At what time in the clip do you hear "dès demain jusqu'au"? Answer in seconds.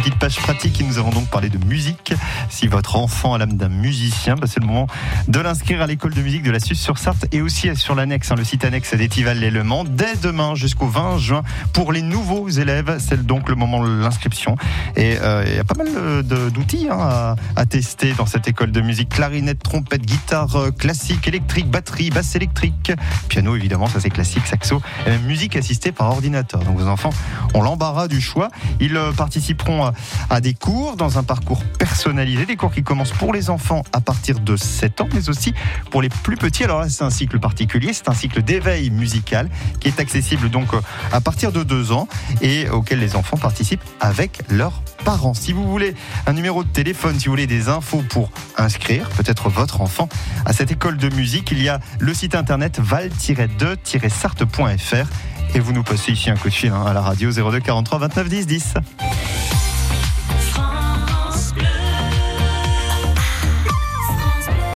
9.84-10.86